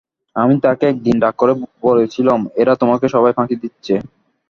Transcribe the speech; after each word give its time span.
আমি 0.35 0.55
তাঁকে 0.63 0.85
একদিন 0.89 1.15
রাগ 1.19 1.35
করে 1.39 1.53
বলেছিলুম, 1.85 2.41
এরা 2.61 2.73
তোমাকে 2.81 3.05
সবাই 3.15 3.31
ফাঁকি 3.37 3.55
দিচ্ছে। 3.63 3.93